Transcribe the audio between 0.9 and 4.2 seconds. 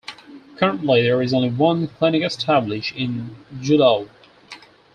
there is only one clinic established in Julau.